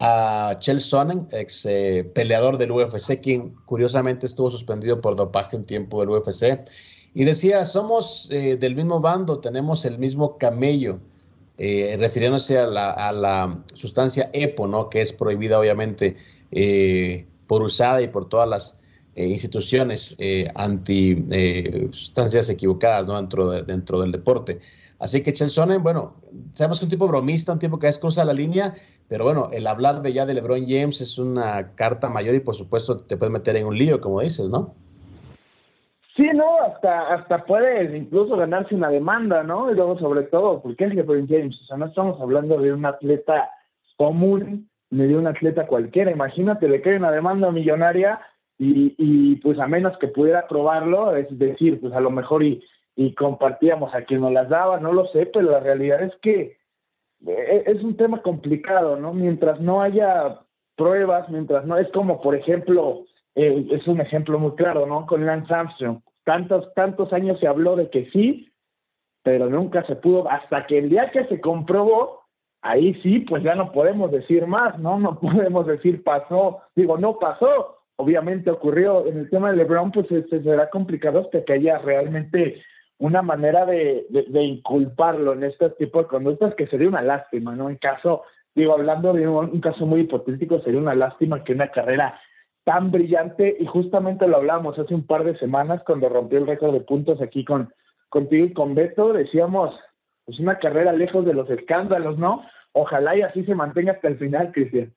[0.00, 5.64] a Chel Sonnen, ex eh, peleador del UFC, quien curiosamente estuvo suspendido por dopaje en
[5.64, 6.66] tiempo del UFC.
[7.14, 10.98] Y decía, somos eh, del mismo bando, tenemos el mismo camello,
[11.58, 14.90] eh, refiriéndose a la, sustancia EPO, ¿no?
[14.90, 16.16] que es prohibida obviamente
[17.46, 18.78] por usada y por todas las
[19.16, 20.16] instituciones
[20.54, 21.16] anti
[21.92, 23.16] sustancias equivocadas ¿no?
[23.16, 24.60] dentro, dentro del deporte.
[24.98, 26.14] Así que Chel Sonnen, bueno,
[26.54, 28.74] sabemos que un tipo bromista, un tipo que es cruza la línea,
[29.08, 32.54] pero bueno, el hablar de ya de LeBron James es una carta mayor y por
[32.54, 34.74] supuesto te puede meter en un lío, como dices, ¿no?
[36.16, 39.70] Sí, no, hasta, hasta puedes incluso ganarse una demanda, ¿no?
[39.70, 41.60] Y luego, sobre todo, porque es LeBron James?
[41.62, 43.50] O sea, no estamos hablando de un atleta
[43.96, 46.12] común ni de un atleta cualquiera.
[46.12, 48.20] Imagínate, le cae una demanda millonaria
[48.58, 52.62] y, y pues a menos que pudiera probarlo, es decir, pues a lo mejor y,
[52.96, 56.56] y compartíamos a quien nos las daba, no lo sé, pero la realidad es que
[57.26, 59.12] es un tema complicado, ¿no?
[59.12, 60.40] Mientras no haya
[60.76, 65.06] pruebas, mientras no, es como, por ejemplo, eh, es un ejemplo muy claro, ¿no?
[65.06, 66.00] Con Lance Armstrong.
[66.24, 68.50] Tantos, tantos años se habló de que sí,
[69.22, 72.20] pero nunca se pudo, hasta que el día que se comprobó,
[72.62, 74.98] ahí sí, pues ya no podemos decir más, ¿no?
[74.98, 79.06] No podemos decir pasó, digo, no pasó, obviamente ocurrió.
[79.06, 82.62] En el tema de LeBron, pues se, será complicado hasta que haya realmente
[83.04, 87.68] una manera de, inculparlo en este tipo de conductas que sería una lástima, ¿no?
[87.68, 88.22] En caso,
[88.54, 92.18] digo, hablando de un, caso muy hipotético, sería una lástima que una carrera
[92.64, 96.72] tan brillante, y justamente lo hablamos hace un par de semanas cuando rompió el récord
[96.72, 97.70] de puntos aquí con
[98.08, 99.74] contigo y con Beto, decíamos,
[100.24, 102.42] pues una carrera lejos de los escándalos, ¿no?
[102.72, 104.94] Ojalá y así se mantenga hasta el final, Cristian.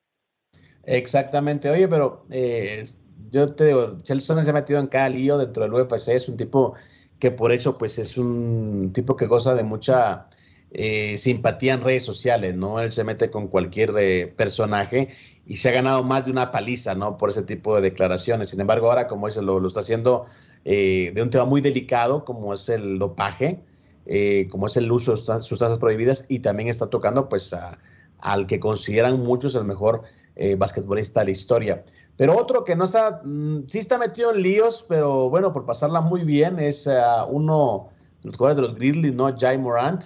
[0.86, 2.84] Exactamente, oye, pero eh,
[3.32, 6.38] yo te digo, Chelsea se ha metido en cada lío dentro del UFC, es un
[6.38, 6.76] tipo
[7.20, 10.28] que por eso pues es un tipo que goza de mucha
[10.72, 12.80] eh, simpatía en redes sociales, ¿no?
[12.80, 15.10] Él se mete con cualquier eh, personaje
[15.46, 17.18] y se ha ganado más de una paliza, ¿no?
[17.18, 18.50] Por ese tipo de declaraciones.
[18.50, 20.26] Sin embargo, ahora como dice, lo, está haciendo
[20.66, 23.60] eh, de un tema muy delicado como es el dopaje,
[24.52, 27.54] como es el uso de sustancias prohibidas y también está tocando pues
[28.20, 30.04] al que consideran muchos el mejor
[30.58, 31.84] basquetbolista de la historia.
[32.18, 36.02] Pero otro que no está, mm, sí está metido en líos, pero bueno, por pasarla
[36.02, 37.90] muy bien, es uh, uno
[38.22, 39.36] de los jugadores de los Grizzlies, ¿no?
[39.38, 40.04] Jay Morant,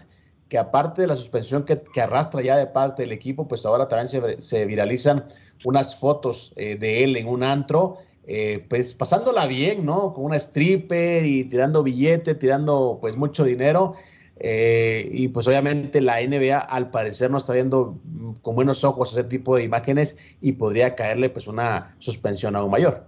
[0.49, 4.09] que aparte de la suspensión que, arrastra ya de parte del equipo, pues ahora también
[4.09, 5.25] se, se viralizan
[5.63, 7.97] unas fotos eh, de él en un antro,
[8.27, 10.13] eh, pues pasándola bien, ¿no?
[10.13, 13.95] Con una stripper y tirando billete, tirando pues mucho dinero.
[14.43, 17.99] Eh, y pues obviamente la NBA al parecer no está viendo
[18.41, 23.03] con buenos ojos ese tipo de imágenes y podría caerle pues una suspensión aún mayor.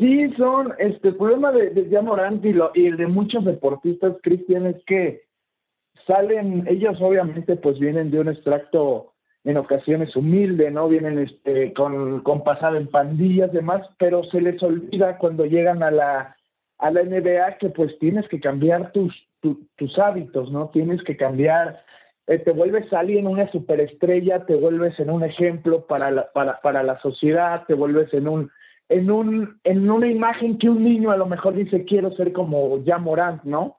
[0.00, 4.66] Sí, son, este, el problema de, de Morant y, lo, y de muchos deportistas, Cristian,
[4.66, 5.22] es que
[6.06, 9.12] salen, ellos obviamente pues vienen de un extracto
[9.44, 10.88] en ocasiones humilde, ¿no?
[10.88, 15.92] Vienen este, con, con pasado en pandillas demás, pero se les olvida cuando llegan a
[15.92, 16.36] la,
[16.78, 19.14] a la NBA que pues tienes que cambiar tus,
[19.76, 20.70] tus hábitos, ¿no?
[20.70, 21.82] Tienes que cambiar,
[22.26, 26.82] eh, te vuelves alguien, una superestrella, te vuelves en un ejemplo para la, para, para
[26.82, 28.50] la sociedad, te vuelves en un,
[28.88, 32.82] en un, en una imagen que un niño a lo mejor dice quiero ser como
[32.84, 33.78] ya Morant, ¿no?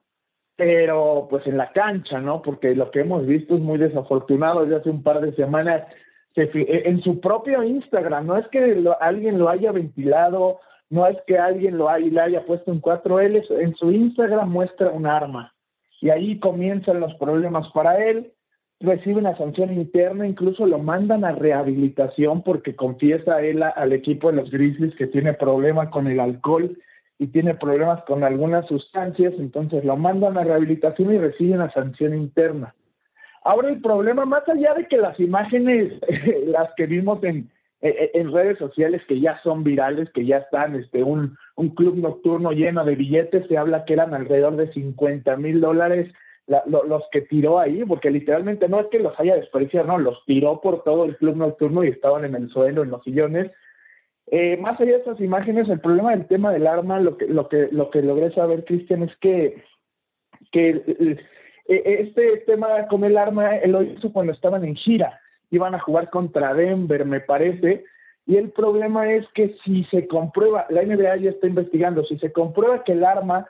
[0.56, 2.42] Pero pues en la cancha, ¿no?
[2.42, 5.84] Porque lo que hemos visto es muy desafortunado desde hace un par de semanas
[6.34, 6.50] se,
[6.88, 11.76] en su propio Instagram, no es que alguien lo haya ventilado, no es que alguien
[11.76, 15.54] lo haya, le haya puesto en cuatro L, en su Instagram muestra un arma.
[16.00, 18.32] Y ahí comienzan los problemas para él,
[18.80, 24.36] recibe una sanción interna, incluso lo mandan a rehabilitación porque confiesa él al equipo de
[24.36, 26.78] los Grizzlies que tiene problemas con el alcohol
[27.18, 32.14] y tiene problemas con algunas sustancias, entonces lo mandan a rehabilitación y recibe una sanción
[32.14, 32.74] interna.
[33.42, 35.94] Ahora el problema, más allá de que las imágenes,
[36.46, 41.02] las que vimos en, en redes sociales que ya son virales, que ya están, este,
[41.04, 45.60] un, un club nocturno lleno de billetes, se habla que eran alrededor de 50 mil
[45.60, 46.12] dólares
[46.66, 50.60] los que tiró ahí, porque literalmente no es que los haya desperdiciado, no, los tiró
[50.60, 53.52] por todo el club nocturno y estaban en el suelo, en los sillones.
[54.30, 57.48] Eh, más allá de esas imágenes, el problema del tema del arma, lo que, lo
[57.48, 59.62] que, lo que logré saber, Cristian, es que,
[60.50, 61.18] que
[61.66, 66.10] este tema con el arma, él lo hizo cuando estaban en gira iban a jugar
[66.10, 67.84] contra Denver, me parece,
[68.26, 72.30] y el problema es que si se comprueba, la NBA ya está investigando, si se
[72.30, 73.46] comprueba que el arma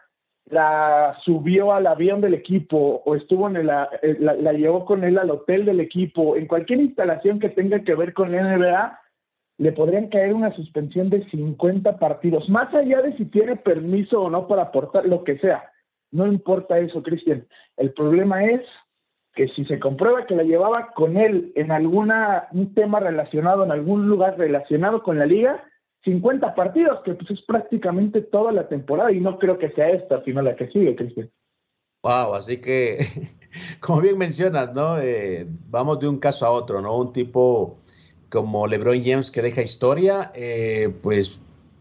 [0.51, 5.31] la subió al avión del equipo o estuvo en la, la, llevó con él al
[5.31, 9.01] hotel del equipo, en cualquier instalación que tenga que ver con la NBA,
[9.59, 14.31] le podrían caer una suspensión de 50 partidos, más allá de si tiene permiso o
[14.31, 15.71] no para aportar, lo que sea.
[16.13, 17.47] No importa eso, Cristian.
[17.77, 18.63] El problema es
[19.39, 23.71] que si se comprueba que la llevaba con él en alguna un tema relacionado, en
[23.71, 25.63] algún lugar relacionado con la liga,
[26.03, 30.25] 50 partidos, que pues es prácticamente toda la temporada y no creo que sea esta,
[30.25, 31.31] sino la que sigue, Cristian.
[32.03, 32.99] Wow, así que,
[33.81, 34.99] como bien mencionas, ¿no?
[34.99, 36.99] Eh, vamos de un caso a otro, ¿no?
[36.99, 37.79] Un tipo
[38.31, 41.41] como LeBron James que deja historia, eh, pues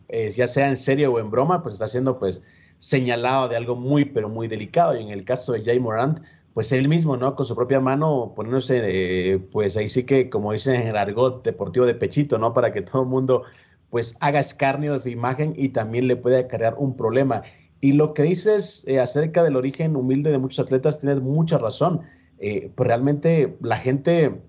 [0.10, 2.44] eh, ya sea en serio o en broma, pues está siendo pues
[2.78, 4.96] señalado de algo muy, pero muy delicado.
[4.96, 6.20] Y en el caso de Jay Morant,
[6.58, 7.36] pues él mismo, ¿no?
[7.36, 11.44] Con su propia mano poniéndose, eh, pues ahí sí que, como dicen en el argot
[11.44, 12.56] deportivo de pechito, ¿no?
[12.56, 13.44] Para que todo el mundo,
[13.92, 17.44] pues haga escarnio de su imagen y también le puede acarrear un problema.
[17.80, 22.02] Y lo que dices eh, acerca del origen humilde de muchos atletas, tienes mucha razón.
[22.40, 24.42] Eh, pues realmente la gente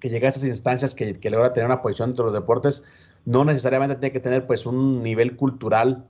[0.00, 2.84] que llega a esas instancias, que, que logra tener una posición entre los deportes,
[3.24, 6.08] no necesariamente tiene que tener pues un nivel cultural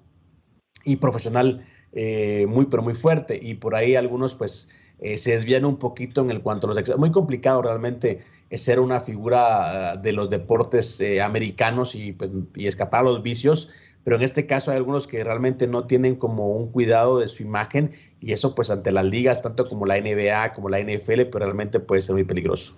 [0.82, 3.38] y profesional muy, pero muy fuerte.
[3.42, 6.88] Y por ahí algunos pues eh, se desvían un poquito en el cuanto a los
[6.88, 12.30] Es Muy complicado realmente ser una figura ah, de los deportes eh, americanos y, pues,
[12.54, 13.72] y, escapar a los vicios,
[14.04, 17.42] pero en este caso hay algunos que realmente no tienen como un cuidado de su
[17.42, 21.44] imagen y eso pues ante las ligas, tanto como la NBA, como la NFL, pues
[21.44, 22.76] realmente puede ser muy peligroso.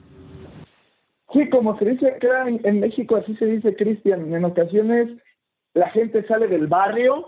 [1.32, 5.08] Sí, como se dice acá en, en México, así se dice Cristian, en ocasiones
[5.74, 7.26] la gente sale del barrio,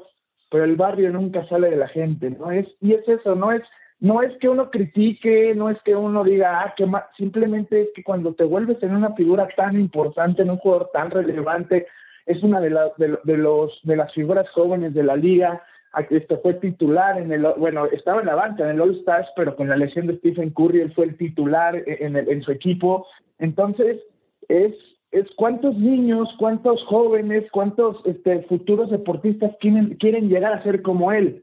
[0.50, 2.50] pero el barrio nunca sale de la gente, ¿no?
[2.50, 3.62] Es, y es eso, no es
[4.04, 6.86] no es que uno critique, no es que uno diga, ah, que
[7.16, 11.10] simplemente es que cuando te vuelves en una figura tan importante, en un jugador tan
[11.10, 11.86] relevante,
[12.26, 15.62] es una de, de, los, de las figuras jóvenes de la liga,
[16.10, 19.56] este fue titular en el, bueno, estaba en la banca en el All Stars, pero
[19.56, 23.06] con la lesión de Stephen Curry él fue el titular e, en, en su equipo.
[23.38, 24.02] Entonces,
[24.48, 24.74] es,
[25.12, 31.10] es cuántos niños, cuántos jóvenes, cuántos este, futuros deportistas quieren, quieren llegar a ser como
[31.10, 31.42] él.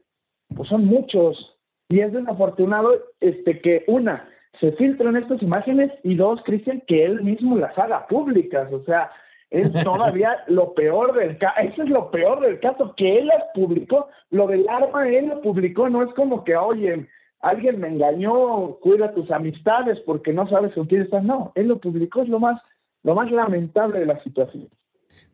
[0.54, 1.51] Pues son muchos.
[1.88, 4.28] Y es desafortunado este, que una,
[4.60, 8.72] se filtren estas imágenes y dos, Cristian, que él mismo las haga públicas.
[8.72, 9.10] O sea,
[9.50, 11.60] es todavía lo peor del caso.
[11.60, 14.08] Eso es lo peor del caso, que él las publicó.
[14.30, 15.88] Lo del arma, él lo publicó.
[15.88, 17.08] No es como que, oye,
[17.40, 21.24] alguien me engañó, cuida tus amistades porque no sabes con quién estás.
[21.24, 22.22] No, él lo publicó.
[22.22, 22.60] Es lo más,
[23.02, 24.68] lo más lamentable de la situación.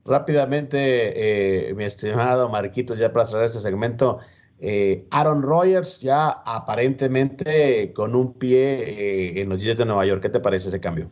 [0.04, 4.20] Rápidamente, eh, mi estimado Marquitos, ya para cerrar este segmento,
[4.60, 10.22] eh, Aaron Rodgers ya aparentemente con un pie eh, en los Jets de Nueva York.
[10.22, 11.08] ¿Qué te parece ese cambio?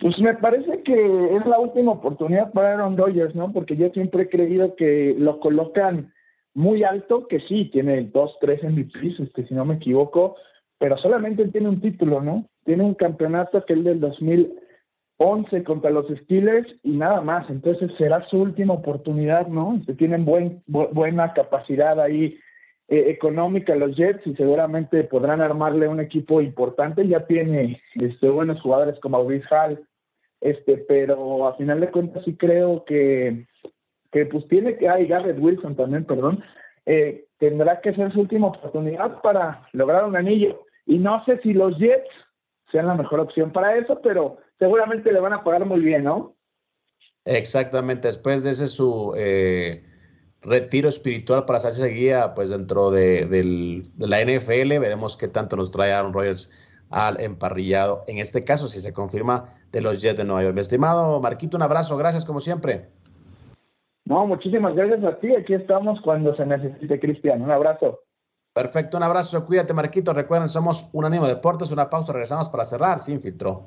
[0.00, 3.52] Pues me parece que es la última oportunidad para Aaron Rodgers, ¿no?
[3.52, 6.12] Porque yo siempre he creído que lo colocan
[6.54, 10.36] muy alto, que sí, tiene dos, tres MVPs, este, si no me equivoco,
[10.78, 12.46] pero solamente tiene un título, ¿no?
[12.64, 14.00] Tiene un campeonato que es del
[15.18, 17.48] 2011 contra los Steelers y nada más.
[17.50, 19.80] Entonces será su última oportunidad, ¿no?
[19.86, 22.38] Se tienen buen, buena capacidad ahí
[22.88, 27.06] eh, económica los Jets y seguramente podrán armarle un equipo importante.
[27.08, 29.84] Ya tiene este, buenos jugadores como Maurice Hall,
[30.40, 33.46] este, pero a final de cuentas sí creo que,
[34.12, 36.44] que pues tiene que, hay Garrett Wilson también, perdón,
[36.84, 40.62] eh, tendrá que ser su última oportunidad para lograr un anillo.
[40.84, 42.08] Y no sé si los Jets
[42.70, 46.34] sean la mejor opción para eso, pero seguramente le van a pagar muy bien, ¿no?
[47.24, 49.84] Exactamente, después de ese su eh,
[50.42, 55.70] retiro espiritual para hacerse guía, pues dentro de, de, la NFL, veremos qué tanto nos
[55.70, 56.52] trae Aaron Rodgers
[56.90, 58.04] al emparrillado.
[58.06, 60.54] En este caso, si se confirma de los Jets de Nueva York.
[60.54, 62.88] Mi estimado Marquito, un abrazo, gracias como siempre.
[64.04, 65.34] No, muchísimas gracias a ti.
[65.34, 67.42] Aquí estamos cuando se necesite, Cristian.
[67.42, 68.00] Un abrazo.
[68.52, 69.44] Perfecto, un abrazo.
[69.44, 70.12] Cuídate, Marquito.
[70.12, 71.72] Recuerden, somos un ánimo deportes.
[71.72, 73.66] Una pausa, regresamos para cerrar sin filtro.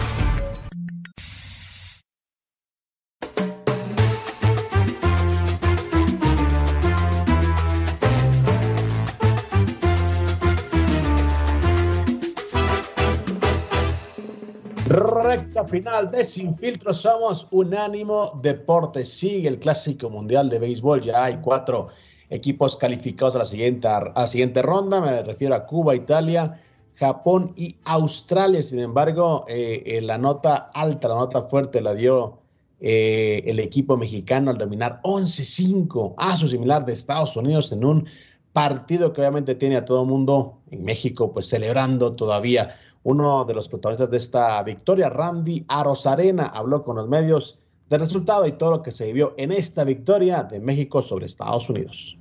[15.71, 19.09] final de Sin Filtro, somos Unánimo Deportes.
[19.09, 21.87] Sigue el Clásico Mundial de Béisbol, ya hay cuatro
[22.29, 26.61] equipos calificados a la siguiente, ronda, me refiero a Cuba, Italia,
[26.95, 28.61] Japón y Australia.
[28.61, 32.39] Sin embargo, eh, la nota alta, la nota fuerte la dio
[32.81, 38.07] eh, el equipo mexicano al dominar 11-5 a su similar de Estados Unidos en un
[38.51, 43.53] partido que obviamente tiene a todo el mundo en México pues celebrando todavía uno de
[43.53, 47.59] los protagonistas de esta victoria, Randy Arozarena, habló con los medios
[47.89, 51.69] del resultado y todo lo que se vivió en esta victoria de México sobre Estados
[51.69, 52.17] Unidos.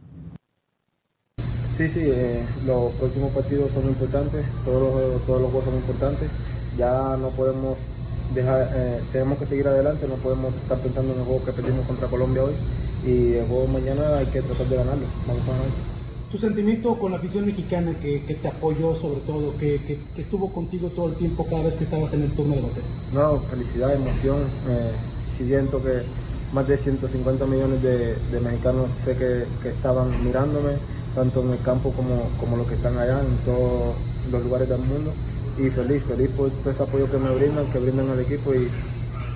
[1.77, 6.31] Sí, sí, eh, los próximos partidos son importantes, todos los, todos los juegos son importantes.
[6.77, 7.79] Ya no podemos
[8.35, 11.87] dejar, eh, tenemos que seguir adelante, no podemos estar pensando en el juego que perdimos
[11.87, 12.55] contra Colombia hoy
[13.05, 15.07] y el juego mañana hay que tratar de ganarlo.
[15.27, 15.90] Vamos a ganar
[16.31, 21.09] tu sentimiento con la afición mexicana que, te apoyó sobre todo, que, estuvo contigo todo
[21.09, 22.85] el tiempo cada vez que estabas en el turno de bateo.
[23.13, 24.45] No, felicidad, emoción.
[25.37, 26.03] Siento que
[26.53, 30.75] más de 150 millones de, mexicanos sé que, estaban mirándome,
[31.15, 33.97] tanto en el campo como, como los que están allá, en todos
[34.31, 35.13] los lugares del mundo.
[35.59, 38.69] Y feliz, feliz por todo ese apoyo que me brindan, que brindan al equipo y,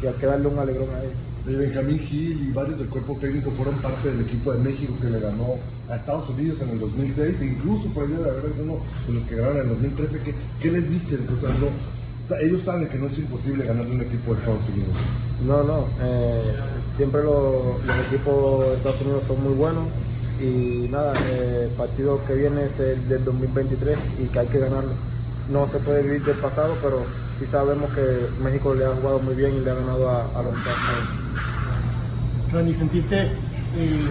[0.01, 1.34] y hay que darle un alegrón a ellos.
[1.47, 5.21] Benjamín Gil y varios del cuerpo técnico fueron parte del equipo de México que le
[5.21, 5.57] ganó
[5.91, 9.25] a Estados Unidos en el 2006 e incluso por ahí debe haber alguno de los
[9.25, 10.21] que ganaron en el 2013.
[10.61, 11.27] ¿Qué, les dicen?
[11.29, 14.97] O ellos saben que no es imposible ganarle un equipo de Estados Unidos.
[15.47, 15.87] No, no.
[16.01, 16.55] Eh,
[16.97, 17.77] siempre los
[18.09, 19.85] equipos de Estados Unidos son muy buenos
[20.41, 24.93] y nada, el partido que viene es el del 2023 y que hay que ganarlo.
[25.51, 27.03] No se puede vivir del pasado, pero
[27.39, 30.43] sí sabemos que México le ha jugado muy bien y le ha ganado a, a
[32.55, 34.07] Randy, ¿sentiste eh...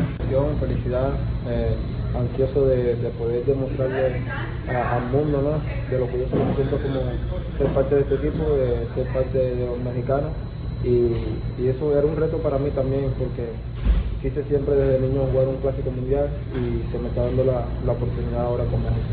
[0.59, 1.11] felicidad,
[1.47, 1.73] eh,
[2.13, 4.19] ansioso de, poder demostrarle
[4.67, 5.89] al mundo ¿no?
[5.89, 6.99] de lo que yo me siento como
[7.57, 10.31] ser parte de este equipo, de ser parte de los mexicanos
[10.83, 13.47] y, eso era un reto para mí también porque
[14.21, 17.93] quise siempre desde niño jugar un clásico mundial y se me está dando la, la
[17.93, 19.07] oportunidad ahora con México.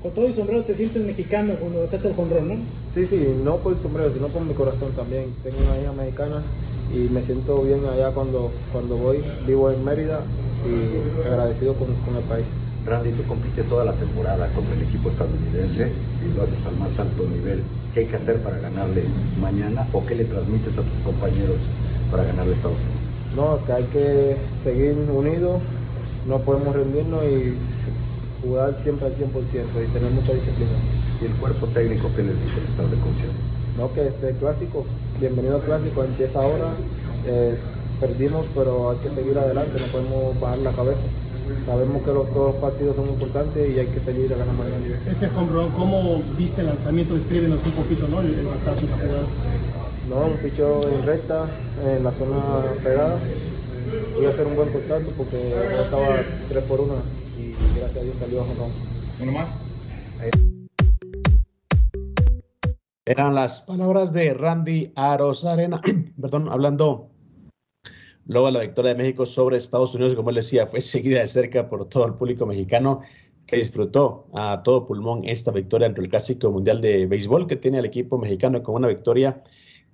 [0.00, 2.54] Con todo y sombrero te sientes mexicano cuando te haces el jonrón, ¿no?
[2.94, 5.34] Sí, sí, no por el sombrero, sino por mi corazón también.
[5.42, 6.42] Tengo una hija mexicana
[6.90, 9.18] y me siento bien allá cuando, cuando voy.
[9.46, 10.20] Vivo en Mérida
[10.66, 12.46] y agradecido con, el país.
[12.86, 15.92] Randy, tú compites toda la temporada contra el equipo estadounidense
[16.24, 17.62] y lo haces al más alto nivel.
[17.94, 19.04] ¿Qué hay que hacer para ganarle
[19.40, 21.58] mañana o qué le transmites a tus compañeros
[22.10, 23.02] para ganarle a Estados Unidos?
[23.36, 25.62] No, que hay que seguir unidos,
[26.26, 27.54] no podemos rendirnos y
[28.42, 30.72] jugar siempre al 100% y tener mucha disciplina.
[31.20, 33.40] ¿Y el cuerpo técnico que necesita el estado de concierto?
[33.78, 34.84] No, que este clásico,
[35.22, 36.74] bienvenido al clásico, empieza ahora.
[37.26, 37.56] Eh,
[38.00, 41.00] perdimos, pero hay que seguir adelante, no podemos bajar la cabeza.
[41.64, 45.00] Sabemos que los, todos los partidos son importantes y hay que seguir a ganar mañana.
[45.08, 47.14] Ese home ¿cómo viste el lanzamiento?
[47.14, 48.20] Descríbenos un poquito, ¿no?
[48.20, 49.26] El, el batazo la jugada.
[50.08, 51.46] No, un pichó en recta,
[51.86, 52.38] en la zona
[52.82, 53.18] pegada.
[54.16, 55.54] Voy a hacer un buen contacto porque
[55.84, 56.16] estaba
[56.48, 56.94] 3 por 1
[57.38, 58.72] y gracias a Dios salió a home
[59.20, 59.54] ¿Uno más?
[63.04, 65.80] Eran las palabras de Randy Arozarena,
[66.20, 67.10] perdón, hablando
[68.26, 71.26] luego de la victoria de México sobre Estados Unidos, como él decía, fue seguida de
[71.26, 73.00] cerca por todo el público mexicano
[73.44, 77.80] que disfrutó a todo pulmón esta victoria entre el Clásico Mundial de Béisbol que tiene
[77.80, 79.42] el equipo mexicano con una victoria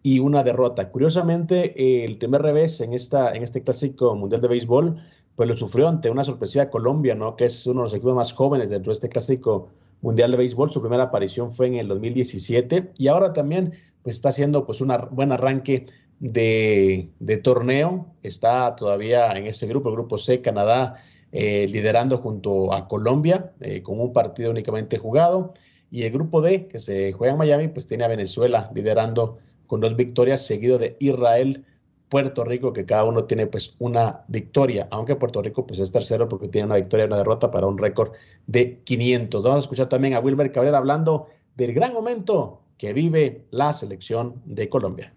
[0.02, 0.90] y una derrota.
[0.90, 5.02] Curiosamente, el primer revés en, esta, en este Clásico Mundial de Béisbol,
[5.34, 7.36] pues lo sufrió ante una sorpresiva Colombia, ¿no?
[7.36, 9.70] que es uno de los equipos más jóvenes dentro de este Clásico
[10.00, 10.70] Mundial de Béisbol.
[10.70, 13.72] Su primera aparición fue en el 2017 y ahora también
[14.02, 15.86] pues, está haciendo pues, un buen arranque
[16.20, 18.14] de, de, torneo.
[18.22, 20.96] Está todavía en ese grupo, el grupo C, Canadá,
[21.30, 25.54] eh, liderando junto a Colombia eh, con un partido únicamente jugado.
[25.90, 29.80] Y el grupo D, que se juega en Miami, pues tiene a Venezuela liderando con
[29.80, 31.64] dos victorias, seguido de Israel,
[32.08, 36.28] Puerto Rico, que cada uno tiene pues una victoria, aunque Puerto Rico pues es tercero
[36.28, 38.12] porque tiene una victoria y una derrota para un récord
[38.46, 39.42] de 500.
[39.42, 44.40] Vamos a escuchar también a Wilber Cabrera hablando del gran momento que vive la selección
[44.46, 45.12] de Colombia.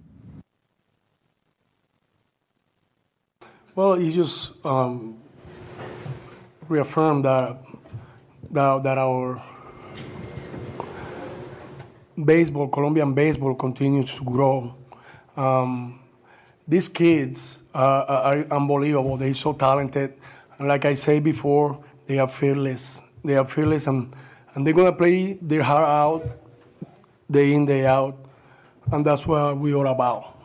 [3.73, 5.17] Well, you just um,
[6.67, 7.63] reaffirmed that,
[8.51, 9.41] that that our
[12.17, 14.75] baseball, Colombian baseball, continues to grow.
[15.37, 16.00] Um,
[16.71, 19.17] these kids are unbelievable.
[19.17, 20.13] They're so talented.
[20.57, 23.01] And like I said before, they are fearless.
[23.25, 24.15] They are fearless, and,
[24.55, 26.23] and they're gonna play their heart out,
[27.29, 28.15] day in, day out,
[28.89, 30.37] and that's what we're all about.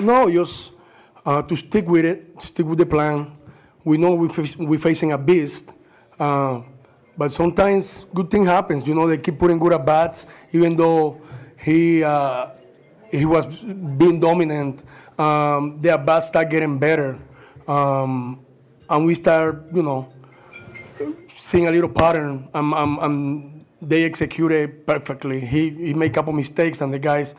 [0.00, 0.72] No, just
[1.24, 3.36] uh, to stick with it, stick with the plan.
[3.84, 5.72] We know we're, we're facing a beast,
[6.18, 6.62] uh,
[7.16, 8.86] but sometimes good thing happens.
[8.86, 11.20] You know, they keep putting good at bats, even though
[11.58, 12.48] he uh,
[13.10, 14.82] he was being dominant.
[15.18, 17.18] Um, their bats start getting better,
[17.66, 18.44] um,
[18.90, 20.12] and we start, you know,
[21.38, 22.48] seeing a little pattern.
[22.52, 25.40] Um, um, um, they execute it perfectly.
[25.40, 27.34] He he made a couple mistakes, and the guys.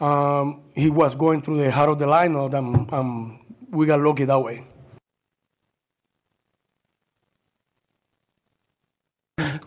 [0.00, 3.38] Um, he was going through the heart of the line, and um,
[3.70, 4.64] we got lucky that way.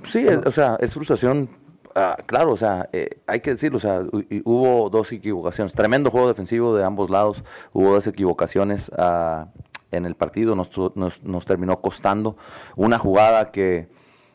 [0.08, 1.50] Sí, es, o sea, es frustración,
[1.96, 4.02] uh, claro, o sea, eh, hay que decirlo, o sea,
[4.44, 7.44] hubo dos equivocaciones, tremendo juego defensivo de ambos lados,
[7.74, 9.46] hubo dos equivocaciones uh,
[9.92, 12.38] en el partido, nos, nos, nos, terminó costando
[12.76, 13.88] una jugada que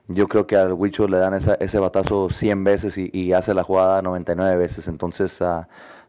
[0.08, 3.54] yo creo que al Huicho le dan esa, ese batazo 100 veces y, y, hace
[3.54, 5.64] la jugada 99 veces, entonces, uh,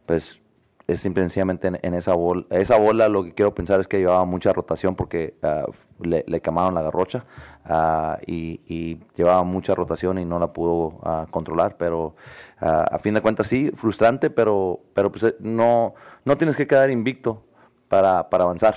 [0.06, 0.43] pues
[0.88, 2.46] es simplemente en, esa bola.
[2.50, 5.72] Esa bola lo que quiero pensar es que llevaba mucha rotación porque uh,
[6.04, 7.26] le, le, quemaron la garrocha
[7.70, 11.78] uh, y, y, llevaba mucha rotación y no la pudo uh, controlar.
[11.78, 12.16] Pero
[12.60, 17.44] a fin de cuentas sí, frustrante, pero, pero pues no, no tienes que quedar invicto
[17.90, 18.76] para, para avanzar.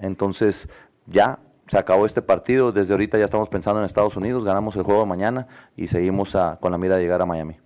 [0.00, 0.68] Entonces
[1.06, 1.38] ya
[1.68, 2.72] se acabó este partido.
[2.72, 6.34] Desde ahorita ya estamos pensando en Estados Unidos, ganamos el juego de mañana y seguimos
[6.60, 7.58] con la mira de llegar a Miami.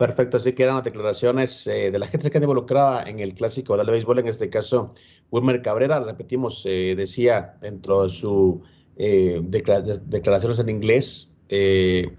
[0.00, 3.34] Perfecto, así que eran las declaraciones eh, de la gente que está involucrada en el
[3.34, 4.94] clásico de béisbol, en este caso
[5.30, 8.54] Wilmer Cabrera, repetimos, eh, decía dentro de sus
[8.96, 12.16] eh, declaraciones en inglés, eh,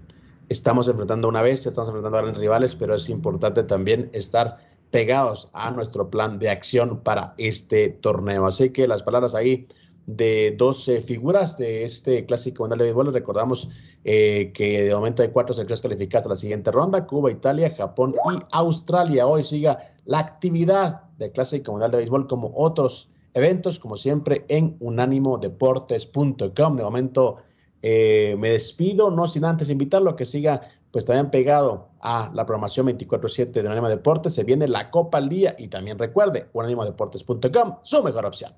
[0.48, 4.58] estamos enfrentando una vez, estamos enfrentando a grandes rivales, pero es importante también estar
[4.92, 8.46] pegados a nuestro plan de acción para este torneo.
[8.46, 9.66] Así que las palabras ahí
[10.06, 13.12] de 12 figuras de este clásico mundial de béisbol.
[13.12, 13.68] Recordamos
[14.04, 18.14] eh, que de momento hay cuatro selecciones calificadas a la siguiente ronda, Cuba, Italia, Japón
[18.14, 19.26] y Australia.
[19.26, 24.76] Hoy siga la actividad del clásico mundial de béisbol como otros eventos, como siempre, en
[24.80, 26.76] unánimodeportes.com.
[26.76, 27.36] De momento
[27.80, 32.44] eh, me despido, no sin antes invitarlo a que siga pues también pegado a la
[32.44, 34.34] programación 24-7 de Unánimo Deportes.
[34.34, 38.52] Se viene la Copa al día y también recuerde, unánimodeportes.com, su mejor opción.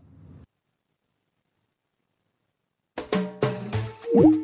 [4.14, 4.43] you